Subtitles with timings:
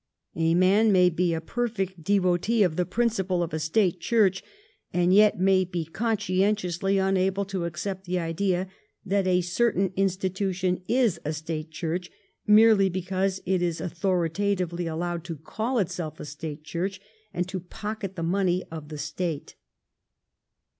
[0.35, 4.43] A man may be a per fect devotee of the principle of a State Church,
[4.91, 8.67] and yet may be conscientiously unable to accept the idea
[9.05, 12.09] that a certain institution is a State Church
[12.47, 16.99] merely because it is authoritatively allowed to call itself a State Church,
[17.31, 19.53] and to pocket the money of the State.